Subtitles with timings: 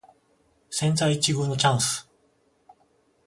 [0.71, 2.09] 千載一遇のチャンス